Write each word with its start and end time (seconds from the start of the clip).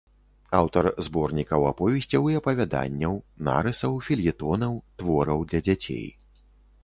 Аўтар 0.59 0.85
зборнікаў, 1.07 1.65
аповесцяў 1.71 2.23
і 2.31 2.37
апавяданняў, 2.39 3.13
нарысаў, 3.49 3.93
фельетонаў, 4.07 4.73
твораў 5.03 5.45
для 5.51 5.59
дзяцей. 5.69 6.05